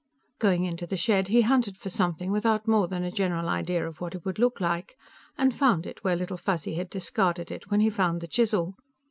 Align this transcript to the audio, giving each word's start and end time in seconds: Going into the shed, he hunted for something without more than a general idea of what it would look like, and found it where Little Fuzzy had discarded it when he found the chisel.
Going 0.39 0.63
into 0.65 0.87
the 0.87 0.97
shed, 0.97 1.27
he 1.27 1.41
hunted 1.43 1.77
for 1.77 1.89
something 1.91 2.31
without 2.31 2.67
more 2.67 2.87
than 2.87 3.03
a 3.03 3.11
general 3.11 3.47
idea 3.47 3.87
of 3.87 4.01
what 4.01 4.15
it 4.15 4.25
would 4.25 4.39
look 4.39 4.59
like, 4.59 4.97
and 5.37 5.53
found 5.53 5.85
it 5.85 6.03
where 6.03 6.15
Little 6.15 6.37
Fuzzy 6.37 6.73
had 6.73 6.89
discarded 6.89 7.51
it 7.51 7.69
when 7.69 7.81
he 7.81 7.91
found 7.91 8.19
the 8.19 8.27
chisel. 8.27 8.73